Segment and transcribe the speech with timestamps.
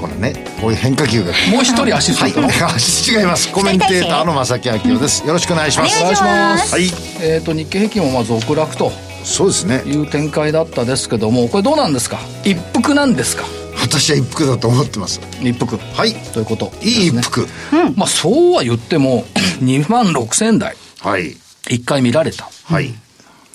[0.00, 1.32] これねこういう変化球が。
[1.50, 3.50] もう一人アシスタントの、はい、違 います。
[3.50, 5.26] コメンテーターの正木明夫です。
[5.26, 5.98] よろしくお願いします。
[6.00, 6.72] お願いします。
[6.72, 6.90] はい。
[7.20, 8.92] えっ、と日経平均もまあ続落と。
[9.24, 9.82] そうですね。
[9.86, 12.18] いう展開だったですけどもこれどうなんですか？
[12.44, 13.44] 一服なんですか？
[13.80, 15.20] 私は一服だと思ってます。
[15.42, 15.78] 一服。
[15.94, 16.14] はい。
[16.14, 17.48] ということいい一服、
[17.96, 19.24] まあそうは言っても
[19.62, 20.76] 2万6000台。
[21.00, 21.36] はい。
[21.68, 22.48] 一回見られた。
[22.64, 22.94] はい。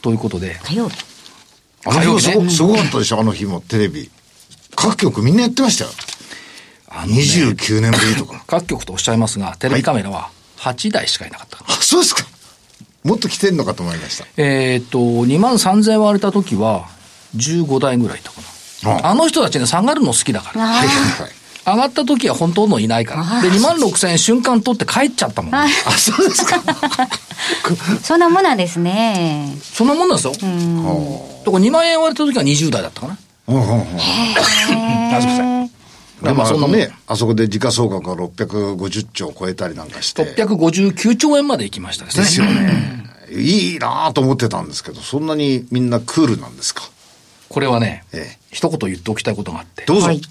[0.01, 0.59] ということで。
[0.63, 0.97] 火曜日。
[1.85, 3.19] あの日すごかったでしょ？
[3.19, 4.09] あの日もテレビ。
[4.75, 5.89] 各局みんなやってましたよ
[6.93, 7.21] あのね。
[7.21, 8.43] 29年ぶりとか。
[8.47, 10.29] 各局とおっしゃいますがテレビカメラは
[10.59, 12.25] 8台しかいなかった、あそうですか。
[13.03, 14.25] もっと来てんのかと思いました。
[14.37, 16.85] えーっと2万3000割れた時は
[17.35, 18.41] 15台ぐらいいたか
[18.83, 19.07] な。
[19.07, 19.15] ああ。
[19.15, 20.61] の人たちね下がるの好きだから。
[20.61, 21.31] はいはいはい。
[21.63, 23.41] 上がった時は本当のいないから。
[23.41, 26.59] で2万6000円瞬間取って帰っちゃったもん、ね、あそうですか。
[28.03, 29.55] そんなものですね。
[29.61, 30.31] そんなもんなんですよ。
[30.33, 30.53] だから
[31.63, 33.17] 2万円割れた時は20台だったかな。
[33.47, 34.41] うんうんうんあ
[35.21, 35.60] すいません
[36.21, 40.23] でもまあそのね、あそこで時価総額が650兆を超えたりなんかして。
[40.35, 43.01] 659兆円まで行きましたですねですよね。
[43.31, 46.83] いいなぁと思ってたんですけど、そんなにみんなクールなんですか？
[47.49, 50.07] これはね、ええ一言言っておきたいことがあってどうぞ。
[50.07, 50.21] はい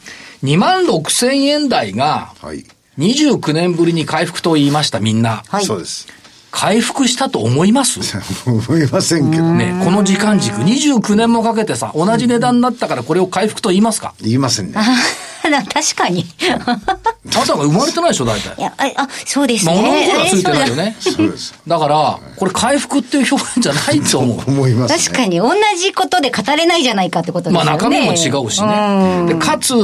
[0.42, 2.64] 2万6000円台がはい。
[2.98, 6.06] 29年ぶりに回復と言いましたみんなはいそうです。
[6.50, 8.00] 回復したと思います？
[8.46, 9.72] 思いませんけどね。
[9.72, 14.14] ね、この時間軸、29年もかけてさ、同じ値段になったからこれを回復と言いますか？
[14.20, 14.74] 言いませんね。
[15.72, 18.62] 確かにあなたが生まれてないでしょ、大体い。
[18.62, 20.96] やああそうですまあ、ね物心はついてないよえね。
[21.00, 21.54] そうです。
[21.66, 24.38] だから、これ回復っていう表現じゃないと思う。
[24.48, 24.98] 思いますね。
[24.98, 29.24] 確かに同じことで語れないじゃないかってことですよねまあ中身も違うしね。
[29.26, 29.74] で、かつ、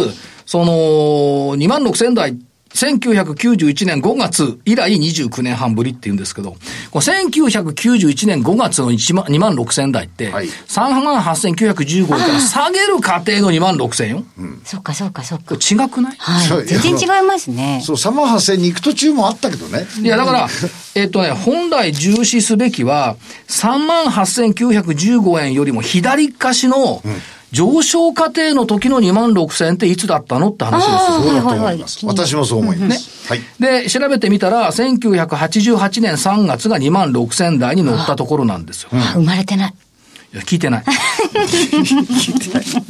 [0.46, 2.36] その、2万6千台、
[2.76, 6.52] 1991年5月以来29年半ぶりって言うんですけど、
[6.90, 10.46] この1991年5月の1万2万6千台って、はい。
[10.46, 14.24] 3万8915円から下げる過程の2万6千よ。
[14.64, 15.54] そっかそっかそっか。
[15.54, 16.16] 違くない？
[16.18, 16.66] はい。
[16.66, 17.80] 全然違いますね。
[17.82, 19.86] そう、3万8000に行く途中もあったけどね。
[20.02, 20.48] いや、だから、
[20.94, 23.16] えっとね、本来重視すべきは、
[23.48, 27.02] 3万8915円よりも左かしの
[27.52, 31.22] 上昇過程の時の2万6000円っていつだったのって話ですよ。
[31.22, 32.06] そうだと思います。
[32.06, 33.28] 私もそう思います。
[33.28, 33.40] はい。
[33.60, 38.90] で、調べてみたら、1988年3月が2万6000台に乗ったところなんですよ。
[38.92, 39.74] あ生まれてない
[40.34, 40.84] いや、 聞いてない。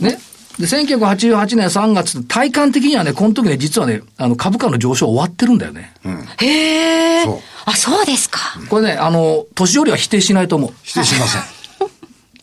[0.00, 0.18] ね。
[0.58, 5.92] で、1988年3月、体感的にはね、この時ね、実はね、あの、株価の上昇終わってるんだよね。
[6.38, 8.40] へえそうあそうですか
[8.70, 10.72] これね、あの、年寄りは否定しないと思う。
[10.82, 11.42] 否定しません。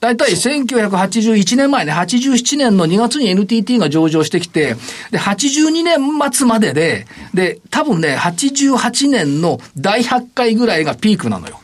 [0.04, 4.76] 大体1981年前ね、87年の2月に NTT が上場してきて、
[5.12, 11.58] で、82年末までで、で、多分ね、88年の第8回ぐらいがピークなのよ。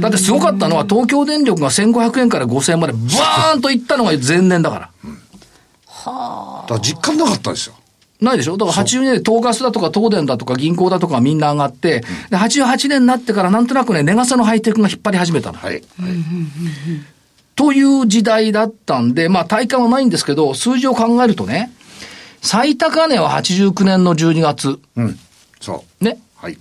[0.00, 4.80] だってすごかったのは東京電力が1500円から5000円までバーンといったのが前年だから。
[4.80, 4.90] だ
[6.02, 7.76] から実感なかったですよ。
[8.20, 8.56] ないでしょ？
[8.56, 15.58] だから82年で東ガスだとか東電だとか銀行だとかみんな上がって、で、88年になってからなんとなくね、値傘のハイテクが引っ張り始めたの。
[15.58, 15.80] はい。
[17.60, 21.70] という時代だったんで、まあ体感はないんですけど、数字を考えるとね、
[22.40, 24.78] 最高値は89年の12月。
[24.96, 25.18] うん。
[25.60, 26.18] そね。
[26.42, 26.44] う。
[26.46, 26.56] はい。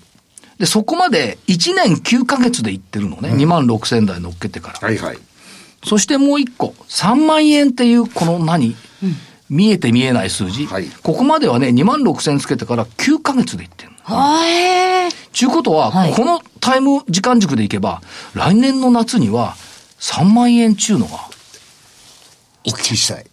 [0.57, 3.29] で、そこまで1年9ヶ月でいってるのね。
[3.29, 4.87] 2万6千台乗っけてから。
[4.89, 5.17] はいはい。
[5.85, 8.75] そしてもう一個、3万円っていうこの何、
[9.49, 10.65] 見えて見えない数字。
[10.65, 14.17] はいここまではね、2万6千つけてから9ヶ月でいってるの。
[14.17, 18.01] はえちゅうことは、はいこのタイム時間軸でいけば、
[18.33, 19.55] 来年の夏には
[19.99, 21.29] 3万円ちゅうのが、
[22.65, 23.25] お聞きしたい。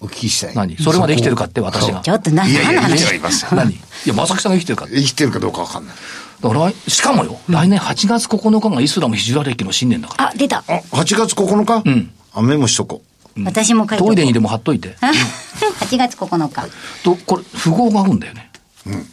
[0.00, 0.54] お聞きしたい。
[0.54, 0.76] 何？
[0.78, 2.00] それまで生きてるかって私が。
[2.00, 3.50] ちょっとないやいや、はいますよ。
[3.56, 3.72] 何？
[3.72, 4.86] いや、まさきさんが生きてるか。
[4.88, 5.94] 生きてるかどうかわかんない。
[6.40, 10.30] だから来、しかもよ、来年8月9日がイスラムヒジュラ歴の新年だから。
[10.30, 10.62] あ出たあ、
[10.92, 12.10] 8月9日うん。
[12.32, 13.02] あ、メモしとこ
[13.36, 13.44] う。
[13.44, 14.96] 私も書いてトイレにでも貼っといて。
[15.00, 16.66] 8月9日
[17.04, 18.50] と、これ、符号があるんだよね。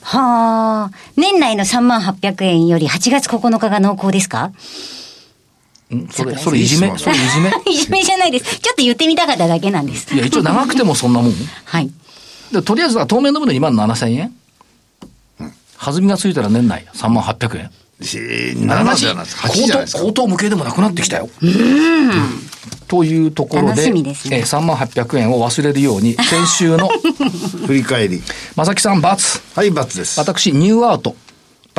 [0.02, 4.46] はあ年内の3万800円より8月9日が濃厚ですか？
[4.46, 4.54] ん
[6.12, 6.94] それ、それいじめ？
[6.98, 7.50] それいじめ？
[7.72, 11.34] いじめじゃないですちょっと言ってみたかっただけなんですいや、一応長くてもそんなもん。
[11.66, 11.90] はい
[12.52, 14.34] で、とりあえずは当面の分で2万7千円？
[15.80, 17.72] 弾みがついたら年内3万800円。
[18.00, 19.38] えー、7じゃないです。
[19.38, 20.02] 8じゃないですか。
[20.02, 21.30] 口頭無形でもなくなってきたよ。
[22.88, 26.88] というところで、ですねえー3万800円を忘れるように、 先週の
[27.68, 28.22] 振り返り。
[28.56, 29.02] 正木さん×、
[29.56, 30.20] はい、×です。
[30.20, 31.16] 私ニューアート、×。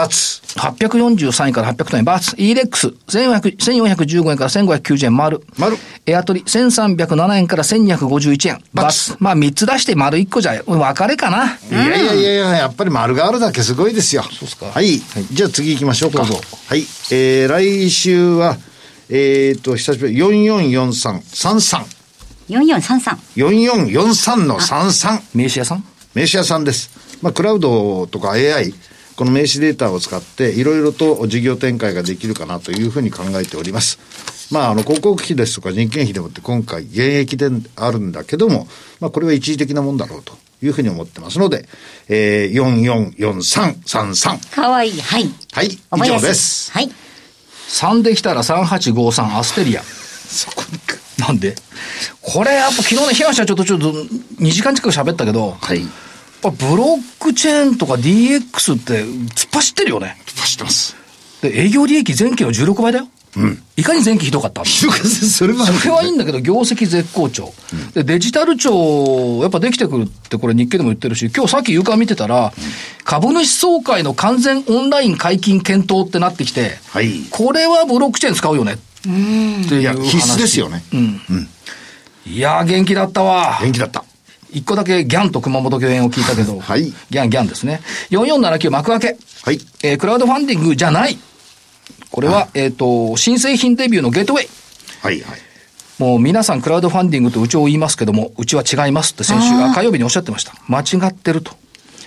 [0.07, 2.35] 843円から800円、バツ。
[2.39, 5.41] イーレックス、1400 1415円から1590円、丸。
[5.59, 9.17] 丸エアトリ、1307円から1251円、バツ。
[9.19, 11.45] まあ、3つ出して丸1個じゃ、別れかな。
[11.47, 14.23] いやいやいやいや、やっぱり丸があるだけすごいですよ。
[14.23, 14.67] そうですか。
[14.67, 15.01] はい。
[15.33, 16.19] じゃあ次行きましょうか。
[16.19, 16.81] どうぞはい。
[17.11, 18.57] えー、来週は、
[19.11, 21.85] えーと、久しぶり、4443、33。
[22.51, 23.17] 4433。
[23.37, 25.21] 4443の33。
[25.35, 25.85] 名刺屋さん？
[26.15, 26.91] 名刺屋さんです。
[27.23, 28.73] まあ、クラウドとか AI、
[29.19, 33.99] この名刺データを使って、いろいろと事業展開ができるかなというふうに考えております。
[34.53, 38.69] まあ、あの、広告費ですとか人件費でもって今回現役であるんだけども、
[39.01, 41.69] まあ、これは一時的なもんだろうというふうに思ってますので、
[42.09, 42.53] えー、
[43.17, 44.55] 444333。
[44.55, 45.01] かわいい。
[45.01, 45.29] はい。
[45.51, 46.71] はい、以上です。
[46.71, 46.89] はい。
[47.71, 49.83] 3できたら3853アステリア。
[49.83, 51.01] そこにく。
[51.19, 51.57] なんで？
[52.23, 55.83] これやっぱ昨日ね、東社長とちょっと2時間近く喋ったけど、はい。
[56.41, 60.17] ぱブロックチェーンとか DX って突っ走ってるよね。
[60.37, 60.97] 走ってます。
[61.43, 63.09] で、営業利益前期の16倍だよ。
[63.77, 67.53] いかに前期ひどかったんだひどかったそれもあるそれはいいんだけど、業績絶好調。
[67.95, 72.53] で、デジタル庁、やっぱできてくるって、これ日経でも言ってるし、今日さっき夕刊見てたら、
[73.05, 77.21] 株主総会の完全オンライン解禁検討ってなってきて、はい。
[77.31, 78.73] これはブロックチェーン使うよね。
[78.73, 80.83] っていういや、話必須ですよね。
[82.27, 83.59] いやー、元気だったわ。
[83.63, 84.05] 元気だった。
[84.51, 87.81] 一個だけギャンと熊本御苑を聞いたけど、はいギャンギャンですね。
[88.11, 89.17] 4479幕開け。
[89.43, 89.59] はい。
[89.83, 91.19] えークラウドファンディングじゃない。
[92.11, 94.49] これは、えっ、と、新製品デビューのゲートウェイ。
[95.03, 95.41] はい、はい。
[95.99, 100.55] もう皆さんクラウドファンディングとうちを言いますけども、うちは違いますって先週、あ火曜日におっしゃってました。
[100.67, 101.53] 間違ってると。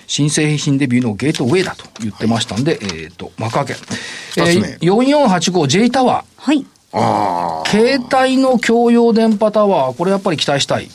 [0.08, 3.74] 新製品デビューのゲートウェイだと言ってましたんで、えっ、と、幕開け。
[4.38, 6.42] えー、4485J タワー。
[6.42, 6.66] はい。
[6.94, 7.70] ああ。
[7.70, 10.90] 携帯の共用電波タワー、これやっぱり期待したい。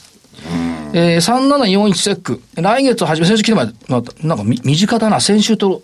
[0.93, 2.43] えー、3741セック。
[2.55, 5.83] 来月初め、先週来てまで、なんかなんかみ短だな、先週と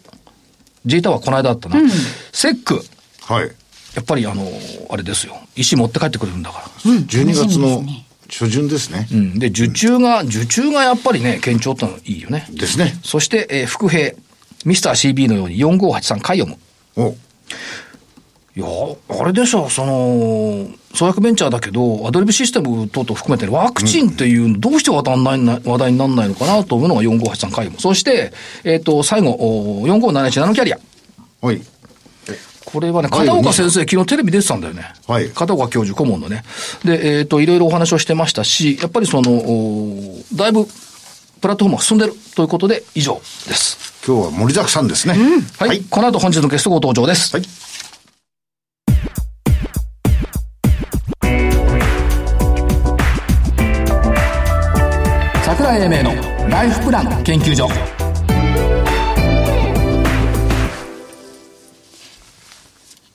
[0.87, 1.77] J タワーこの間だったな。
[2.33, 2.81] セック。
[3.23, 3.51] はい。
[3.95, 4.47] やっぱりあの、
[4.91, 5.37] あれですよ。
[5.55, 6.65] 石持って帰ってくれるんだから。
[6.93, 7.83] 12月楽しみの
[8.29, 9.07] 初旬ですね。
[9.13, 9.39] うん。
[9.39, 12.47] で、受注が、受注がやっぱりね、堅調ってのはいいよね。
[12.51, 12.95] ですね。
[13.05, 14.17] そして、えー、副兵、
[14.65, 16.57] ミスター CB のように4583カイオム。
[16.97, 17.15] お
[18.55, 18.67] いや、
[19.09, 27.81] あれでしょ、その、創薬ベンチャーだけど、アドリブシステム等々含めてワクチンっていうの、どうして話題にならない話題にならないのかなというのが4583回も。
[27.81, 28.33] そして、
[28.65, 30.79] えっ、と、最後、お4571ナノキャリア。
[31.41, 31.63] はい。
[32.67, 34.85] これはね、はい片岡先生、昨日テレビ出てたんだよね。
[35.07, 36.45] はい片岡教授、顧問のね。
[36.85, 40.67] で、えっ、と、いろいろお話をしてましたし、やっぱりその、おだいぶ、
[41.41, 43.95] プラットフォームが進んでるということで、以上です。
[44.07, 45.15] 今日は盛りだくさんですね。
[45.59, 45.69] はい。
[45.69, 45.81] はい。
[45.89, 47.35] この後本日のゲストご登場です。
[47.35, 47.47] はい
[55.73, 56.15] 桜井英明の
[56.51, 57.67] ライフプラン研究所。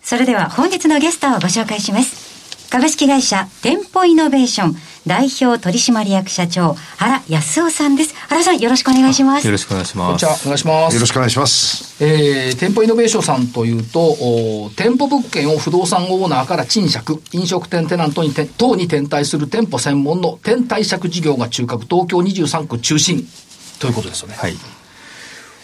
[0.01, 2.69] それでは本日のゲストをご紹介します。
[2.71, 4.75] 株式会社店舗イノベーション
[5.07, 8.13] 代表取締役社長原康夫さんです。
[8.27, 9.51] 原さんよろしくお願いしますよ。
[9.51, 10.07] ろしくお願いします。
[10.07, 10.94] こんにちは、お願いします。
[10.95, 12.04] よろしくお願いします。
[12.04, 23.25] えー、店舗イノベーションさんというと、お店舗物件を不動産オーナーから賃借、飲食店テナントにて等に転貸する店舗専門の店貸借事業が中核、東京23区中心
[23.80, 24.36] ということですよね。
[24.38, 24.53] はい。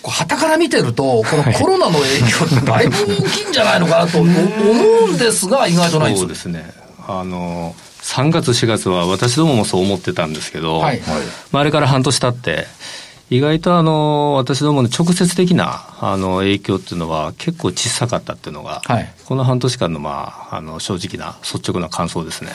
[0.01, 6.71] こう旗から見てると、このコロナの影響って だいぶ大きいんじゃないのかなと思うんですが、意外とないんですそうですね。
[7.07, 11.01] あの、3月、4月は私どももそう思ってたんですけど、はい。
[11.51, 12.67] まあ、あれから半年経って、
[13.29, 22.51] 意外とあの、私どもの直接的なあの影響っていうのは結構小さかったっていうのが、はいこの半年間のまあ、あの、正直な率直な感想ですね。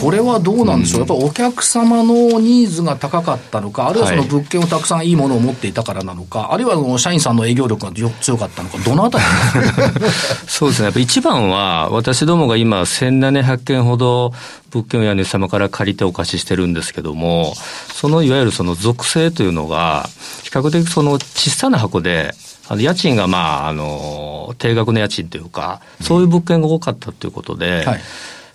[0.00, 10.84] これはどうなんでしょう、やっぱお客様のニーズが高かったのか、あるいはそのはい物件をたくさんいいものを持っていたからなのか、あるいは社員さんの営業力が強かったのか、どのあたりなんですかそうですね。
[10.86, 14.32] やっぱ一番は、私どもが今、1700件ほど
[14.70, 17.54] 物件を家主様から借りてお貸ししてるんですけども、
[17.94, 20.08] そのいわゆるその属性というのが、
[20.42, 22.34] 比較的その小さな箱で、
[22.68, 28.00] あの家賃がまあ、あの、低額の家賃というか、そういう物件が多かったということで、はい。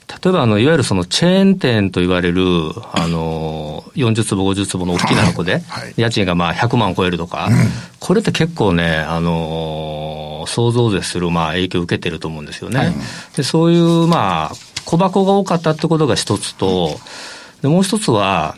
[0.08, 2.42] 例えば、あの、いわゆるそのチェーン店と言われる、
[2.94, 5.94] あの、40坪、50坪の大きな箱で、はい。
[5.98, 7.50] 家賃がまあ100万超えるとか、
[8.00, 12.80] これって結構ね、あの想像を絶するまあ影響を受けてると思うんですよね。
[12.80, 12.94] はい。
[13.36, 16.98] でそういうまあ、小箱が多かったってことが一つと、
[17.62, 18.56] でもう一つは、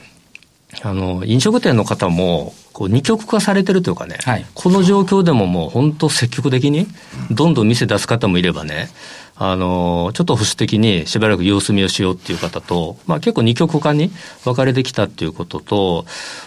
[0.84, 4.45] あの、飲食店の方も、こう二極化されてるというかね、はい。
[4.53, 6.88] この状況でももう本当積極的に、
[7.29, 8.89] どんどん店出す方もいればね、
[9.36, 14.12] あの、ちょっと保守的にしばらく様子見をしようっていう方と、まあ結構二極化に
[14.45, 16.05] 分かれてきたっていうことと、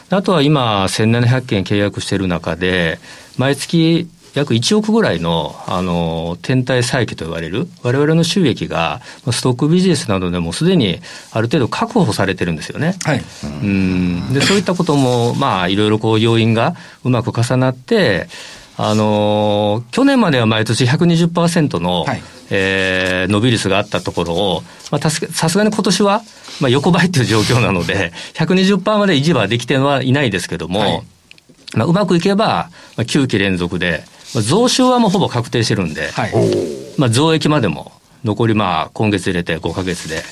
[0.09, 2.99] あとは今1700件契約している中で、
[3.37, 11.01] 毎月約1億ぐらいの、あの、天体再起と言われる、我々の収益が、ストックビジネスなどでもすでに
[11.33, 12.97] ある程度確保されてるんですよね。
[13.05, 13.23] はい。
[13.45, 14.33] うん。
[14.33, 16.75] で、そういったことも、まあ、いろいろこう、要因が
[17.05, 18.29] うまく重なって、
[18.77, 26.23] あの去年までは毎年120%の、はい、えー、伸び率があったところを、まあ、さすがに今年は、
[26.61, 31.03] まあ、横ばいっていう状況なので、120%まで維持はできてはいないですけども、はい、
[31.75, 36.33] まあ、うまくいけば、まあ、9期連続で、まあ、増収はもうほぼ確定してるんで、はい、
[36.99, 37.93] まあ、増益までも
[38.25, 40.23] 残りまあ今月入れて5か月で、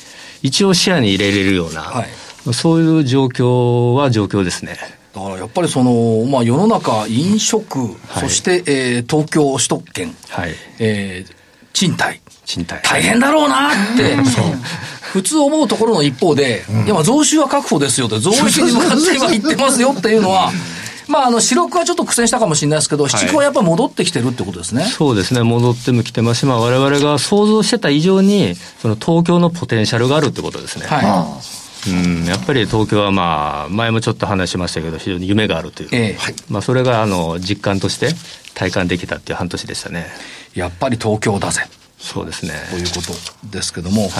[0.42, 4.76] 一応視野に入れれるような、はい、そういう状況は状況ですね。
[5.14, 11.34] だからやっぱりその、まあ、世の中、飲食、はい、そして、えー、東京首都圏、はい、えー、
[11.72, 12.20] 賃貸。
[12.44, 12.80] 賃貸。
[12.82, 14.16] 大変だろうなって、
[15.12, 20.52] 普通思うところの一方で、うん、いや、増収は確保ですよと、増益に向かって今言ってますよっていうのは、
[21.10, 24.84] まあ、あの、四六はちょっと苦戦したかもしれないですけど、七五はやっぱり戻ってきてるってことですね。
[24.84, 30.86] そうですね、戻ってもきてますし、まあ、我々が想像してた以上に、その東京のポテンシャルがあるってことですね。
[30.86, 31.60] はい。
[31.90, 35.88] うん、やっぱり東京はまあ、前もちょっと話しましたけど、非常に夢があるという。
[35.92, 38.10] ええ、まあ、それが、あの、実感として
[38.54, 40.06] 体感できたっていう半年でしたね。
[40.54, 41.62] やっぱり東京だぜ。
[42.02, 42.52] そうですね。
[42.70, 43.12] ということ
[43.48, 44.10] ですけども、はい、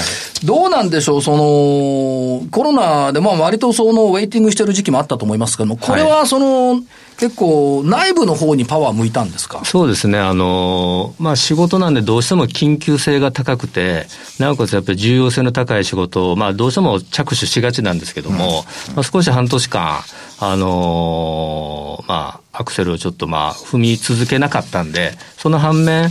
[0.47, 6.83] どうなんでしょう、その、コロナで、まあ割とその、ウェイティングしてる時期もあったと思いますけども、これはその、はい、
[7.19, 9.63] 結構内部の方にパワー向いたんですか？
[9.65, 10.19] そうですね。
[10.19, 14.07] あの、まあ仕事なんでどうしても緊急性が高くて、
[14.39, 20.01] なおかつやっぱり重要性の高い仕事を、まあどうしても着手しがちなんですけども、うん、まあ少し半年間、
[20.39, 26.11] あのまあアクセルをちょっとまあ踏み続けなかったんで、その反面、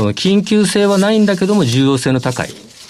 [0.00, 2.48] その緊急性はないんだけども重要性の高い、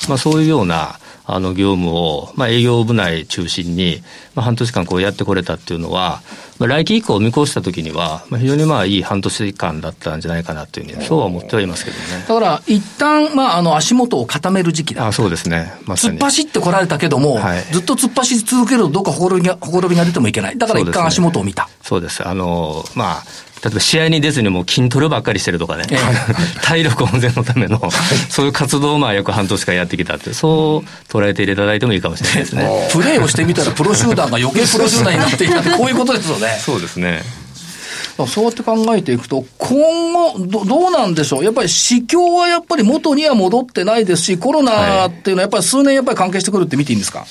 [0.09, 4.00] まあ、そういうようなあの業務を、まあ、営業部内中心に、
[4.37, 6.23] まあ、半年間こうやってこれたっていうのは、
[6.61, 12.02] まあ、来期以降を見越したときには、まあ、非常にまあいい半年間だったんじゃないかなというふうに、そうは思ってはいますけどね。
[12.29, 15.73] だから、一旦、まあ、あの、足元を固める時期だあそうですね。
[15.87, 16.14] まさに。
[16.14, 20.59] 突っ走ってこられたけども、はい、ずっと突っ走り続けるとどっかほころびが、ほころびが出てもいけない。
[20.59, 21.69] だから一旦足元を見た。
[21.83, 23.23] そうです、ね、あの、まあ、
[23.62, 25.85] 例えば試合に出ずにも筋トレばっかりしてるとかね、
[26.64, 27.81] 体力温存のための、
[28.31, 32.88] そういう活動をまあ約半年間やってきたって、そう捉えていただいてもいいかもしれないですね。
[32.90, 36.59] プレーをしてみたらプロ集団が余計プロ集団になっていたって、 こういうことですよね。
[36.64, 37.23] そうですね。
[38.26, 47.26] そうやって考えていくと、今後ど、どうなんでしょう、やっぱり市況はやっぱり元には戻ってないですし、コロナっていうのはやっぱり数年やっぱり関係してくるって見ていいんですか、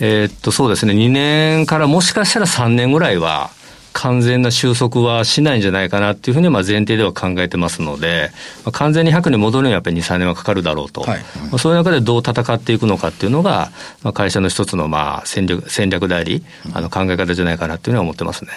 [0.00, 3.50] えー、っと、そうですね、2年からもしかしたら3年ぐらいは、
[3.96, 8.30] 完全な収束はしないんじゃないかなっていうふうにまあ前提では考えてますので、
[8.64, 13.70] まあ、完全に100に戻るにはやっぱり2、3年はかかるだろうと、はい、まあ、そういう中でどう戦っていくのかっていうのが、
[14.02, 18.50] まあ、会社の一つのまあ戦略戦略であり、あの考え方じゃないかなっていうのは思ってますね。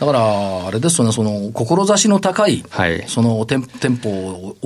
[0.00, 4.56] だから、あれですよね、その、志の高い、はい、その店店舗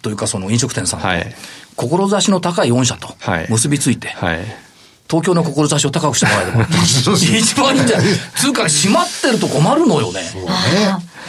[0.00, 1.34] というか、その飲食店さんと、はい、
[1.76, 3.14] 志の高い御社と
[3.50, 4.67] 結びついて、はい
[5.10, 6.66] 東京の志を高くしてもらえれば。
[7.16, 10.20] 一番いいんじゃないつうか、閉まってると困るのよね。
[10.32, 10.50] そうね。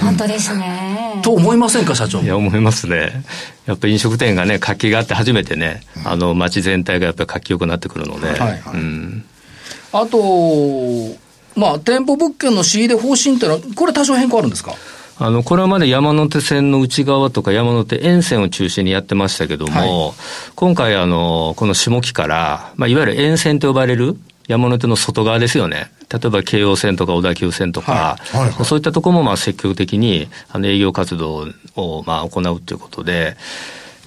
[0.02, 1.20] 本当ですね。
[1.22, 2.22] と思いませんか、社長。
[2.22, 3.24] いや、思いますね。
[3.66, 8.28] やっぱり飲食店がね、活気があって初めてね、あの、街全体がやっぱり活気よくなってくるので。
[8.30, 9.24] はい、はい、うん。
[9.94, 11.18] あと、
[11.56, 14.74] まあ、店舗物件の仕入れ方針ってのは、これ多少変更あるんですか？
[15.20, 20.16] あの、これまで山手線の内側とか山手沿線を中心にやってましたけども、はい、
[20.56, 24.16] 今回あの、この下期から、まあ、いわゆる沿線と呼ばれる
[24.48, 25.92] 山手の外側ですよね。
[26.12, 28.38] 例えば京王線とか小田急線とか、はい。
[28.38, 33.38] はいはい、そういったところもまあ積極的にあの営業活動をまあ行うということで、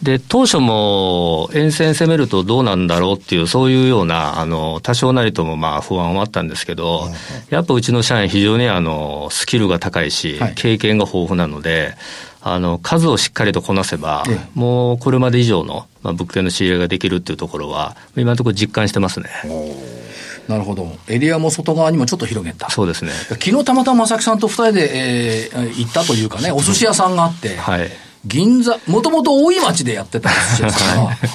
[0.02, 7.08] で、当初も沿線攻めるとどうなんだろうっていう、そういうような、あの、多少なりともまあ不安はあったんですけど、
[7.50, 11.94] やっぱうちの社員非常にあの、スキルが高いし、経験が豊富なので、
[12.40, 19.30] あの、数をしっかりとこなせば、もうこれまで以上の、まあ、物件の仕入れができるっていうところは、今のところ実感してますね。
[20.48, 20.90] なるほど。
[21.06, 22.68] エリアも外側にもちょっと広げた。
[22.70, 23.12] そうですね。
[23.28, 27.88] 昨日たまたま正木さんと二人で、えー、行ったというかね、お寿司屋さんがあって、はい。
[28.24, 30.68] 銀座、もともと大井町でやってたんですよ、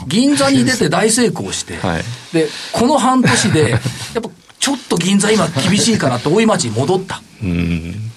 [0.07, 2.03] 銀座に出て大成功して、はい、
[2.33, 3.79] で、この半年で、やっ
[4.21, 4.29] ぱ
[4.59, 7.21] ちょっと銀座今厳しいからって大井町に戻った。
[7.43, 8.11] うん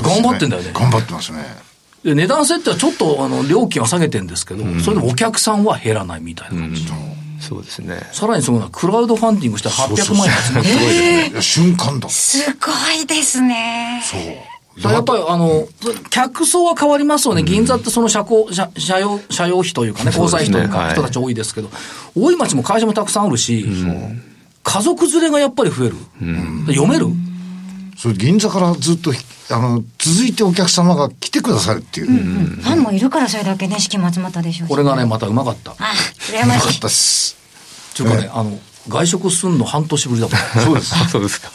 [0.00, 0.70] 頑張ってんだよね。
[0.72, 1.44] 頑張ってますね。
[2.02, 6.86] で値段設定はちょっとあの料金は下げてるんですけど、それでもお客さんは減らないみたいな感じ。
[7.40, 8.00] そうですね。
[8.12, 11.42] さらにすごいのは、クラウドファンディングして800万円集めてすごいですね。
[11.42, 12.08] 瞬間だ。
[12.08, 12.72] すご
[13.02, 14.02] いですね。
[14.04, 14.20] そう。
[14.78, 15.66] やっぱりあの、
[16.10, 17.42] 客層は変わりますよね。
[17.42, 21.70] 銀座ってその社交、社社用、社用費というかね、交際費というか人たち多いですけど、
[22.14, 23.66] 大井町も会社もたくさんあるし、
[24.62, 25.96] 家族連れがやっぱり増える。
[26.68, 27.08] 読める？
[27.98, 29.12] それ銀座からずっと、
[29.50, 32.06] あの、続いてお客様が来てくださるっていう。
[32.06, 34.70] ファンもいるからそれだけね、資金も集まったでしょうし。
[34.70, 35.72] これがね、またうまかった。
[35.72, 35.74] あ、
[36.32, 36.88] 羨ましいよかった。
[36.88, 37.36] です。
[37.92, 40.64] っていうかね、あの、外食すんの半年ぶりだもん。
[40.64, 40.94] そうです。
[41.10, 41.50] そうですか。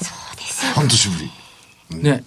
[0.75, 1.15] 半年ぶ
[1.91, 1.99] り。
[2.01, 2.23] ね。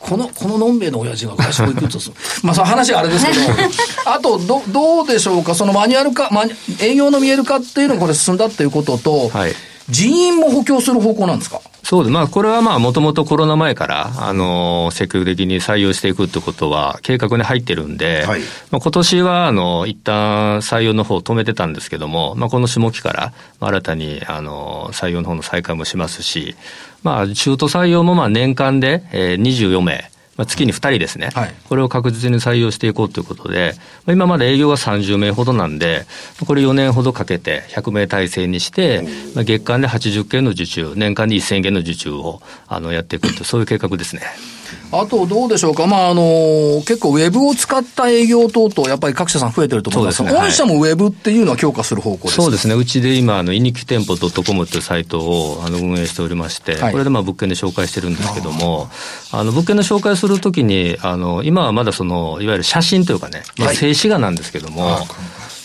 [0.00, 2.14] この、こののんべえの親父が外食行くとする。
[2.42, 3.38] まあ、その話はあれですけど、
[4.10, 9.54] あと、ど、どうでしょうか、そのマニュアル化、マニ営業の見える化っていうのがこれ進んだっていうことと、はい。
[9.88, 11.60] 人員も補強する方向なんですか？
[11.82, 12.12] そうです。
[12.12, 18.40] まあ、これはまあ、もともとコロナ前から、あの、積極的に採用していくってことは、計画に入ってるんで、はい。
[18.70, 26.54] まあ、今年は、あの、一旦採用の方を止めてたんですけども、まあ、この下期から、まあ新たに、あの、採用の方の再開もしますし、
[27.02, 31.54] まあ、中途採用もまあ、年間で、えー、24名、まあ、月に2人ですね、はい。
[31.68, 33.74] これを確実に採用していこうということで、
[34.06, 36.06] まあ今まで営業が30名ほどなんで、
[36.46, 39.02] これ4年ほどかけて100名体制にして、
[39.34, 44.22] まあ、月間で80件の受注、年間で1000件の受注をあのやっていくとそういう計画ですね。
[44.92, 50.22] あと、どうでしょうか、まあ、あの、結構ウェブを使った営業等々、やっぱり各社さん増えてると思います。
[50.22, 50.38] が、ね。
[50.46, 52.42] 御社もウェブっていうのは強化する方向ですか？
[52.42, 56.92] そうですね、うちで今、あの、イニキ店舗 .com というサイトをあの運営しておりまして、はい。
[56.92, 58.88] これでまあ物件で紹介してるんですけども、
[59.32, 64.98] あの、物件の紹介するときに、あの、今はまだその、いわゆる写真というかね、まあ、静止画なんですけども、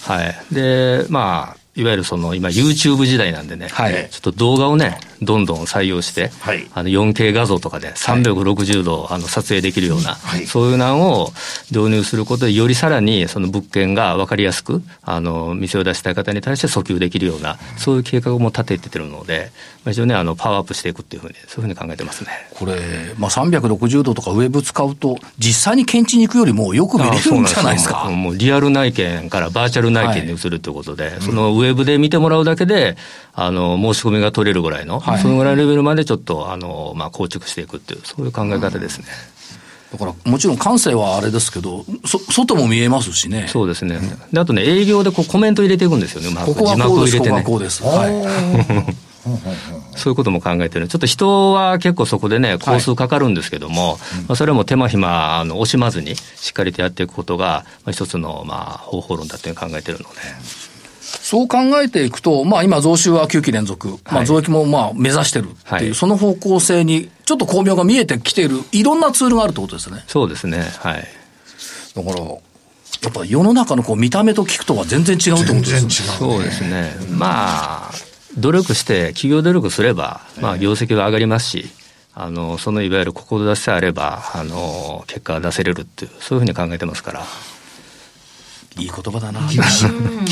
[0.04, 0.54] はい。
[0.54, 4.08] で、まあ、いわゆるその、今 YouTube 時代なんでね、はい。
[4.10, 6.68] ちょっと動画をね、どんどん採用して、はい。
[6.74, 10.46] あの 4K 画像とかで360度あの撮影できるような、はい。
[10.46, 11.32] そういうのを
[11.72, 19.52] 導入することで、よりさらにその物件が分かりやすく、あの、店を出したい方に対して訴求できるような、そういう計画も立てててるので、
[19.84, 22.30] まあ非常にあの、パワーアップしていくっていうふうに、そういうふうに考えてますね。
[22.54, 22.76] これ、
[23.18, 28.04] まあ、360度とかウェブ使うと、実際に検知に行くよりもよく見れるんじゃないですか？
[28.08, 32.98] うなんもうリアル内見からバーチャル内見に移るということで、そのウェブで見てもらうだけで、
[33.36, 39.06] あの、申し込みが取れるぐらいの、はいそのぐらいのレベルまでちょっと、あの、まあ、構築していくっていう、そういう考え方ですね。
[39.92, 43.48] だから、もちろん感性はあれですけど、そ外も見えますしね。
[43.50, 44.00] そうですね。
[44.32, 48.30] で、あとね、営業でこうコメント入れていくんですよね、うまくここは字幕こうです、ここはを入れてね。
[48.32, 48.84] こうです。
[48.84, 49.06] はい。
[49.96, 50.88] そういうことも考えてる。
[50.88, 60.16] ちょっと人は結構そこでね、工数かかるんですけども、まあ、それも手間暇、あの、惜しまずに、しっかりとやっていくことが、まあ、一つの、まあ、方法論だという考えてるので。
[61.20, 70.04] そう考えていくと、まあ今増収は9期連続、まあはい増益もまあ目指してるっていう、はいその方向性にちょっと巧妙が見えてきている、いろんなツールがあるってことですね。
[70.08, 70.60] そうですね。
[70.80, 71.08] はい。
[71.96, 75.80] だから、やっぱ世の中のこう見た目と聞くとは全然違うってことですね。
[75.80, 76.18] 全然違う。
[76.18, 76.92] そうですね。
[77.12, 77.92] まあ、
[78.38, 81.70] 努力して、企業努力すれば、まあ、業績は上がりますし、
[82.14, 87.26] あの、そのいわゆる志さえあれば、あの、結果が出せれるっていう、そういうふうに考えてますから。
[88.78, 89.42] いい言葉だな。
[89.42, 89.88] 厳しい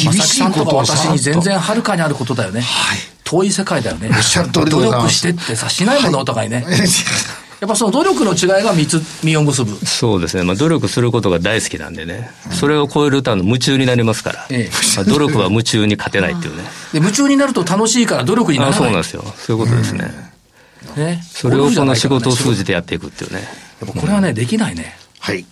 [0.05, 2.61] まさきさんと私に全然はるかにあることだよね。
[2.61, 4.09] はい遠い世界だよね。
[4.11, 6.65] おっしゃる通りでございます努力してってさ、しないものお互いね。
[7.61, 9.73] やっぱその努力の違いが実実を結ぶ。
[9.85, 10.43] そうですね。
[10.43, 12.29] まあ、努力することが大好きなんでね。
[12.51, 14.45] それを超えると、あの、夢中になりますから。
[14.49, 16.63] ええまあ、努力は夢中に勝てないっていうね。
[16.91, 18.79] で、夢中になると楽しいから努力にならあない。
[18.79, 19.23] そうなんですよ。
[19.37, 20.11] そういうことですね。
[20.97, 21.23] ね。
[21.25, 22.55] それをこの仕事を通て。
[22.55, 23.47] じてやっていくっていうね。
[23.79, 24.97] やっぱこれはね、できないね。
[25.19, 25.45] はい。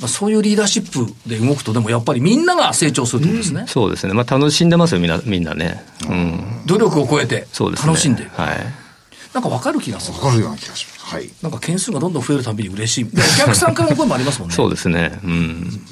[0.00, 3.64] まあ、そういうリーダーシップで動くと、でもやっぱりみんなが成長するってことですね。
[3.68, 4.12] そうですね。
[4.12, 5.84] まあ、楽しんでますよ、みんな、みんなね。
[6.08, 6.62] うん。
[6.66, 7.88] 努力を超えて、そうですね。
[7.88, 8.24] 楽しんで。
[8.24, 8.84] はい。
[9.32, 10.18] なんかわかる気がする。
[10.18, 11.14] わかるような気がします。
[11.14, 11.30] はい。
[11.42, 13.04] なんか件数がどんどん増えるたびに嬉しい。
[13.04, 14.54] でお客さんからの声もありますもんね。
[14.54, 15.18] そうですね。
[15.22, 15.86] うん。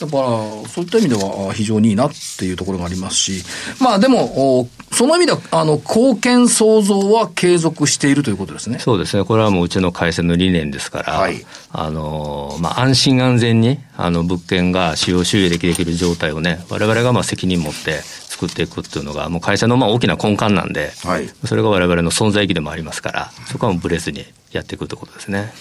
[0.00, 0.28] だから、
[0.68, 3.42] そういった意味ではあ非常にいいなっていうところがありますし、
[3.80, 8.78] まあでも、おその意味では、あの、貢献創造は継続しているということですね。
[8.78, 9.24] そうですね。
[9.24, 18.00] これはもううちの会社の理念ですから、はいあの、まあ、安心安全に、あの、物件が使用収益できる状態をね、我々がまあ責任持って
[18.36, 25.52] 作っていくっていうのが、もう会社のまあ大きな根幹なんで、はいそれが我々の存在意義でもありますから、そこはもうブレずにやっていくってことですね。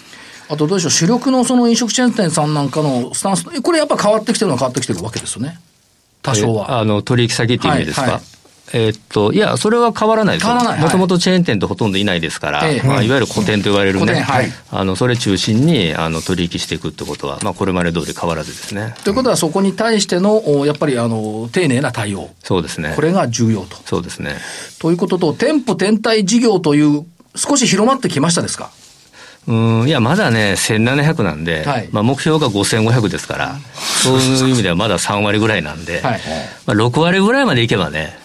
[0.47, 5.59] あとどうでしょう、主力のその飲食チェーン店さんなんかのスタンス、これやっぱ変わってきてるのは変わってきてるわけですよね。
[6.21, 6.79] 多少えは。
[6.79, 8.21] あの、取引先っていう意味ですか、はいはい
[8.73, 10.55] えーっと、いや、それは変わらないですよ。
[10.55, 18.95] もともとチェーン店ってほとんどいないですから、ええまあ、いわゆる古典と言われるね、古典はいあの、それ中心に、あの、取引していくってことは、まあ、これまで通り変わらずですね。
[19.03, 22.31] ということは、そこに対しての、おやっぱり、あの、丁寧な対応。
[22.43, 22.93] そうですね。
[22.95, 23.77] これが重要と。
[23.85, 24.35] そうですね。
[24.79, 27.05] ということと、店舗天体事業という、
[27.35, 28.71] 少し広まってきましたですか？
[29.47, 31.89] うん、いや、まだね、1700なんで、はい。
[31.91, 36.21] まあ、目標が5500ですから、そういう意味ではまだ3割ぐらいなんで、はい。
[36.65, 38.17] まあ、6割ぐらいまでいけばね、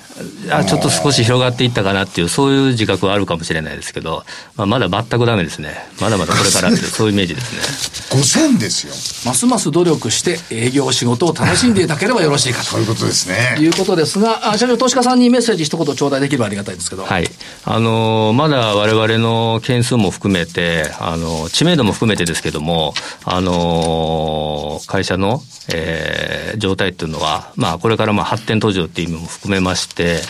[0.50, 4.24] あちょっと少し広がっていったかなっていう、そういう自覚はあるかもしれないですけど、
[4.56, 5.74] まあ、まだ全くダメですね。
[6.00, 8.20] まだまだこれからっていう、 そういうイメージですね。
[8.20, 8.94] 5000ですよ。
[9.26, 12.70] ますます努力して営業仕事を楽しんでいただければよろしいかと。
[12.70, 13.56] そういうことですね。
[13.58, 17.04] いうことですが、あ社長、投資家さんにメッセージ一言頂戴できればありがたいんですけど。
[17.04, 17.30] はい。
[17.64, 30.20] あの、まだ我々の件数も含めて、あの、知名度も含めてですけども、あの、会社の、えー、状態っていうのは、まあ、これからまあ発展途上っていう意味も含めまして、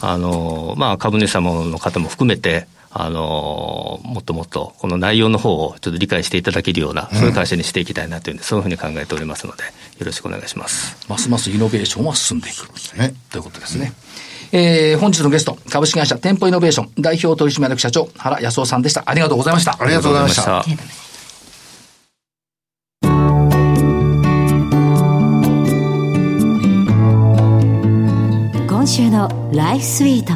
[0.00, 9.70] あの、まあ、株主様の方も含めて、あの、もっともっとこの内容の方をちょっと理解していただけるような、そういう会社にしていきたいなというんで、そういうふうに考えておりますので、よ
[10.06, 10.96] ろしくお願いします。
[11.08, 12.66] ますますイノベーションは進んでいく。
[12.98, 13.92] ね、ということですね。
[14.52, 19.02] えー、本日のゲスト、株式会社店舗イノベーション代表取締役社長、原康夫さんでした。
[19.04, 19.76] ありがとうございました。
[19.78, 21.05] ありがとうございました。
[28.86, 30.34] 今週のライフスイート。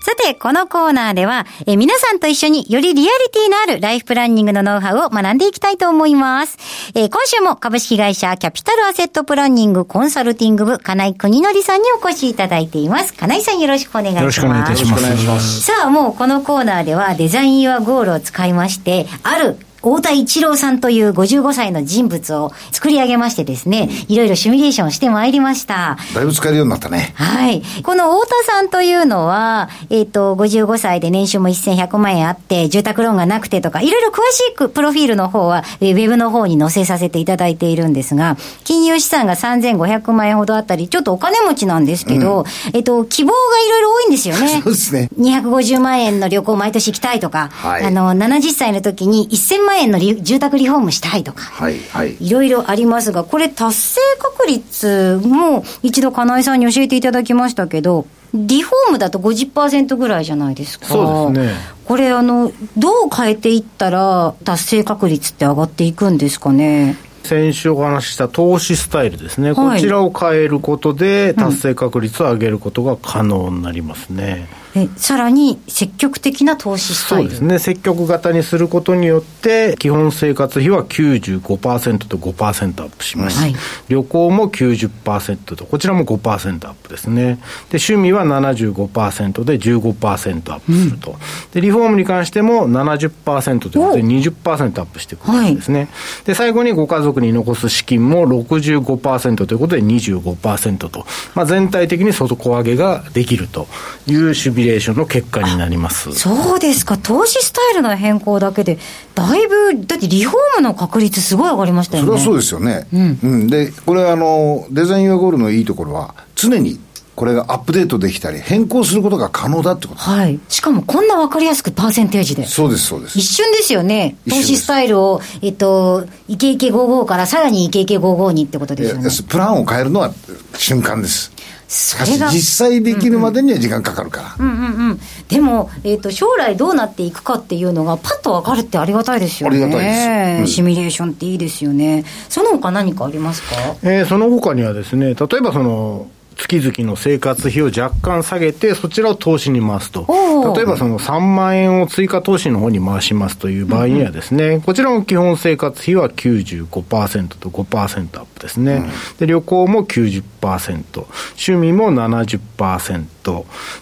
[0.00, 6.56] さて、このコーナーでは、え皆さんと一緒によりリアリティのあるライフプランニングのノウハウを学んでいきたいと思います。
[6.94, 13.12] え今週も株式会社キャピタルアセットプランニングコンサルティング部、金井国則さんにお越しいただいています。
[13.12, 14.20] 金井さんよろしくお願いします。
[14.20, 14.86] よろしくお願いいたし
[15.26, 15.60] ます。
[15.60, 25.96] さあ、もうこのコーナーではデザインユアゴールを使いまして、ある太田一郎さんという55歳の人物を作り上げましてですね、いろいろシミュレーションしてまいりました。
[26.12, 27.12] だいぶ使えるようになったね。
[27.14, 27.62] はい。
[27.84, 44.48] この太田さんというのは、えっ、ー、と、55歳で年収も1100万円あって、住宅ローンがなくてとか、いろいろ詳しくプロフィールの方は、ウェブの方に載せさせていただいているんですが、金融資産が3500万円ほどあったり、ちょっとお金持ちなんですけど、うん、えっ、と、希望がいろいろ多いんですよね。
[44.64, 45.10] そうですね。
[45.16, 60.86] 250万円の旅行毎年行きたいとか、はい、あの、70歳の時に1000万円の住宅リフォームしたいとか、はいはい、いろいろありますが、これ達成確率も一度金井さんに教えていただきましたけど、リフォームだと50%ぐらいじゃないですか。
[60.86, 61.54] そうですね。
[61.84, 66.96] これあの、どう変えていったら達成確率って上がっていくんですかね？
[67.22, 74.48] 先週お話しした投資スタイルですね、はい、こちらを変えることで達成確率を上げることが可能になりますね。
[74.60, 74.65] うんえ
[74.96, 77.30] さらに積極的な投資スタイル。
[77.30, 83.54] そうですね、積極型にすることによって、基本生活費は95%と5%アップします、はい、
[83.88, 87.38] 旅行も90%と、こちらも5%アップですね、
[87.70, 91.16] で趣味は75%で15%アップすると、うん、
[91.52, 95.88] でリフォームに関しても70%ということで20%アップしてくるんですね、はい、
[96.24, 103.66] で最後にご家族に残す資金も65%ということで25%と、まあ、全体的に底上げができると
[104.06, 108.78] いうシミュレーションの結果になりますそうですか、投資スタイルの変更だけで、
[109.14, 112.06] だいぶ、だってリフォームの確率、すごい上がりましたよね。
[112.06, 112.86] それはそうですよね。
[112.92, 116.78] うん、うん、で、これあの、デザイン・ユア・ゴールのいいところは、常に
[117.16, 120.38] これがアップデートできたり、変更することが可能だってことはい。
[120.50, 122.46] しかもこんな分かりやすくパーセンテージで。
[122.46, 123.18] そうです、そうです。
[123.18, 124.16] 一瞬ですよね。
[124.28, 129.08] 投資スタイルを、えっと、イケイケ55からさらにイケイケ55にってことですよね。
[129.28, 130.12] プランを変えるのは
[130.58, 131.32] 瞬間です。
[131.68, 134.36] しかし実際できるまでには時間かかるから。
[134.38, 135.00] うんうんうん。
[135.28, 139.56] でも、えっ、ー、と、将来どうなっていくかっていうのが、パッと分かるってありがたいですよね。
[139.62, 140.40] ありがたいです。
[140.42, 142.04] うん、シミュレーションっていいですよね。
[142.28, 143.48] その他何かありますか？
[143.82, 150.06] えー、その他にはですね、例えばその、月々の生活費を若干下げて、そちらを投資に回すと。
[150.54, 158.84] 例えばその3万円を追加投資の方に回しますという場合にはですね、うん、こちらも基本生活費は95%と5%アップですね。
[159.12, 163.06] うん、で、旅行も90%、趣味も70%、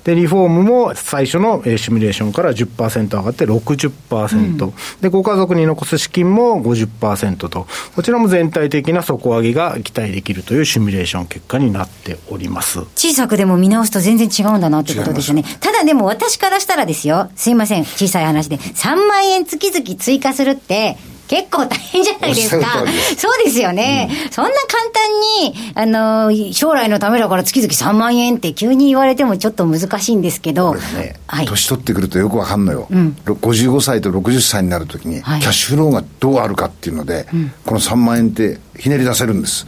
[0.05, 12.81] で、リフォームも最初のシミュレーションから10%上がって60%、うん、で、ご家族に残す資金も50%と、こちらも全体的な底上げが期待できるというシミュレーション結果になっております。
[12.97, 15.45] 小さくでも見直すと全然違うんだなってことですよね。
[15.61, 20.97] ただでも私からしたらですよ、すいません、小さい話で、3万円月々追加するって、
[21.29, 22.85] 結構大変じゃないですか。
[23.17, 30.75] そうですよね、うん、そんな簡単に、あの、将来のためだから月々3万円って急に言われてもちょっと難しいんですけど。
[30.75, 32.87] ね、はい、年取ってくるとよくわかんのよ。
[32.91, 37.27] うん、55歳と60歳になるときに、キャッシュフローがどうあるかっていうので、
[37.65, 39.67] この3万円ってひねり出せるんです。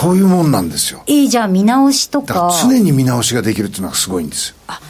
[0.00, 1.02] そういうもんなんですよ。
[1.06, 2.50] えー、じゃあ見直しとか。
[2.62, 4.54] 常に見直しができるっていうのはすごいんですよ。
[4.68, 4.80] あ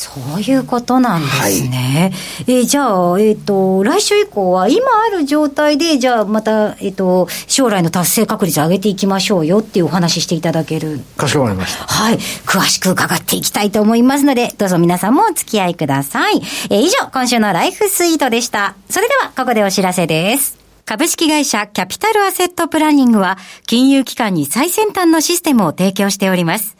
[0.00, 2.12] そういうことなんですね。
[2.46, 11.00] はい、えー、じゃあ、えっ、ー、と、来週以降は、今ある状態で、じゃあ、また、えっ、ー、と、将来の達成確率上げていきましょうよっていうお話していただける。
[11.18, 11.84] かしこまりました。
[11.84, 12.16] はい。
[12.16, 16.40] 詳しく伺っていきたいと思いますので、どうぞ皆さんもお付き合いください。
[16.70, 18.76] えー、以上、今週のライフスイートでした。
[18.88, 20.56] それでは、ここでお知らせです。
[20.86, 23.36] 株式会社キャピタルアセットプランニングは、
[23.66, 26.79] 金融機関に最先端のシステムを提供しております。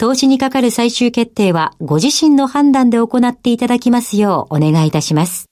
[0.00, 5.46] 投資にかかる最終決定はご自身の判断で行っていただきますようお願いいたします。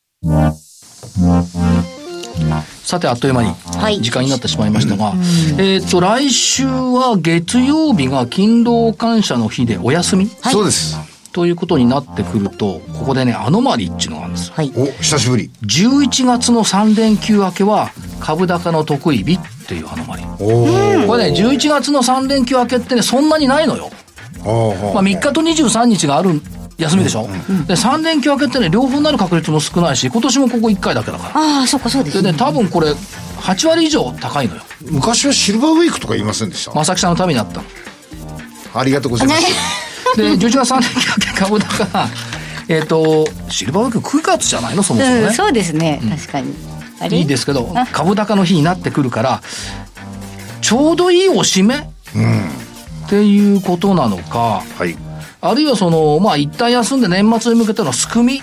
[2.85, 5.17] さて、あっという間に時間になってしまいましたが、はい、
[5.61, 10.97] えっ、と、来週は月曜日が勤労感謝の日でお休み、はい、そうです。
[11.33, 14.55] ということになってくると、ここでね、アノマリっていうのがあるんですよ。
[14.55, 15.51] はい、お、久しぶり。
[15.65, 20.23] 11月の3連休明けは、株高の得意日っていうアノマリ。
[20.39, 23.91] おこれね、11月の3連休明けってね、そんなにないのよ。
[24.47, 26.41] まあ、3日と23日がある
[26.79, 31.31] 休みでしょ、うんうん、で3連休明けってね両方になる確率も少ないし今年もここ1回だけだから。
[31.61, 32.23] ああそっかそうですね。
[32.23, 32.93] でね多分これ
[33.41, 34.63] 8割以上高いのよ。
[34.91, 36.73] 昔はシルバーウィークとか言いませんでした？
[36.73, 37.63] 正木さんのためにあった。
[38.79, 40.17] ありがとうございます。
[40.17, 42.09] で11月3連休明け株高
[42.69, 44.83] えっ、ー、とシルバーウィーク9月じゃないの？
[44.83, 47.19] そもそもね、うん、そうですね、確かに。
[47.19, 49.43] いいですけど株高の日になってくるから
[50.63, 52.51] ちょうどいいおしめ、うん
[53.07, 54.97] っていうことなのか、はい、
[55.41, 58.43] あるいはその、まあ、一旦休んで年末に向けてのすくみ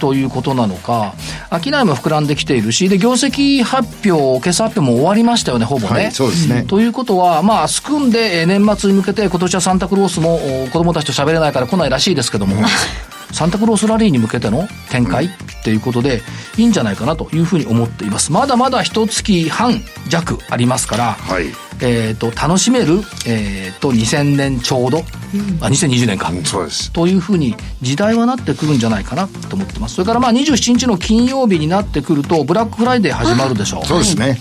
[0.00, 1.14] ということなのか、
[1.50, 5.94] 商いも膨らんできているし、で、業績発表、決算発表も終わりましたよね、ほぼね。
[5.94, 6.64] はい、そうですね。
[6.64, 10.40] ということは、まあ、すくんで年末に向けて、今年はサンタクロースも
[10.72, 12.56] 子供たちと喋れないから来ないらしいですけども、
[13.32, 15.28] サンタクロースラリーに向けての展開っ
[15.64, 16.22] ていうことで、
[16.56, 18.32] いいんじゃないかなというふうに思っています。
[18.32, 21.46] まだまだ一月半弱ありますから、はい、
[21.80, 26.92] えっ、と、楽しめる、えっ、ー、と、2000年ちょうど、うん、あ、2020年か、うん、そうです。
[26.92, 29.96] というふうに時代はなってくるんじゃないかなと思ってます。
[29.96, 33.86] それからまあ27日の金曜日になってくると、ブラックフライデー始まるでしょう。
[33.86, 34.38] そうですね。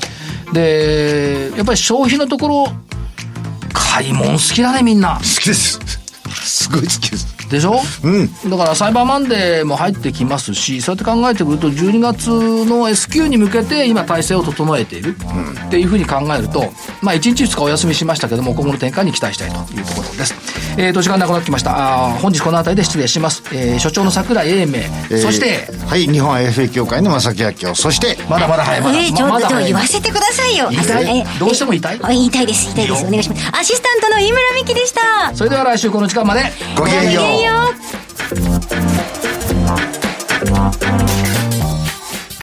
[0.54, 2.68] で、やっぱり消費のところ、
[3.74, 5.16] 買い物好きだね、みんな。
[5.16, 5.80] 好きです。
[6.44, 7.41] すごい好きです。
[7.52, 12.30] でしょ、うん、だからサイバーマンデーも入ってきますしそうやって考えてくると12月
[12.66, 15.16] の S q に向けて今体制を整えている。
[15.68, 20.34] っていうふうに考えると、まあ、1日2日お休みしましたけども今後の展開に期待したいというところです、
[20.78, 22.08] えー、と時間なくなってきました。
[22.08, 27.76] あ本日この辺りで失礼します、えー、所長の櫻井英明、えー、そしてはい日本 AFA 協会の正木明夫。
[27.76, 28.82] そしてまだまだ早い。
[28.82, 30.70] まだ、えー、ちょっと言わせてくださいよ。
[30.70, 31.82] 言いたい、どうしても言い？
[31.82, 33.50] たい言いたいです言いたいですお願いします。
[33.58, 35.36] アシスタントの井村美希でした。
[35.36, 36.44] それでは来週この時間まで。
[36.78, 39.21] ごきげんようよ